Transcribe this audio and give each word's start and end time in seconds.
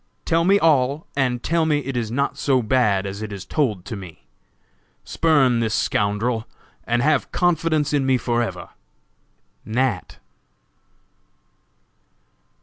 Tell 0.25 0.45
me 0.45 0.57
all, 0.57 1.05
'and 1.15 1.43
tell 1.43 1.63
me 1.67 1.77
it 1.81 1.95
is 1.95 2.09
not 2.09 2.35
so 2.35 2.63
bad 2.63 3.05
as 3.05 3.21
it 3.21 3.31
is 3.31 3.45
told 3.45 3.85
to 3.85 3.95
me!' 3.95 4.25
Spurn 5.03 5.59
this 5.59 5.75
scoundrel, 5.75 6.47
and 6.85 7.03
have 7.03 7.31
confidence 7.31 7.93
in 7.93 8.03
me 8.03 8.17
forever!!!" 8.17 8.69
NAT. 9.63 10.17